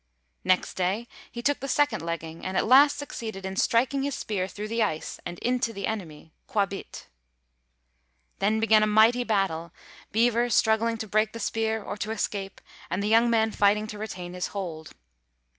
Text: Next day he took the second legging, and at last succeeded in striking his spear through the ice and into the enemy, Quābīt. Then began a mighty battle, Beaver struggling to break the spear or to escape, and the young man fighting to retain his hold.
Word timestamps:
Next 0.43 0.73
day 0.73 1.07
he 1.31 1.43
took 1.43 1.59
the 1.59 1.67
second 1.67 2.01
legging, 2.01 2.43
and 2.43 2.57
at 2.57 2.65
last 2.65 2.97
succeeded 2.97 3.45
in 3.45 3.55
striking 3.55 4.01
his 4.01 4.15
spear 4.15 4.47
through 4.47 4.67
the 4.69 4.81
ice 4.81 5.19
and 5.27 5.37
into 5.37 5.71
the 5.73 5.85
enemy, 5.85 6.33
Quābīt. 6.49 7.05
Then 8.39 8.59
began 8.59 8.81
a 8.81 8.87
mighty 8.87 9.23
battle, 9.23 9.71
Beaver 10.11 10.49
struggling 10.49 10.97
to 10.97 11.07
break 11.07 11.33
the 11.33 11.39
spear 11.39 11.83
or 11.83 11.97
to 11.97 12.09
escape, 12.09 12.61
and 12.89 13.03
the 13.03 13.09
young 13.09 13.29
man 13.29 13.51
fighting 13.51 13.85
to 13.93 13.99
retain 13.99 14.33
his 14.33 14.47
hold. 14.47 14.93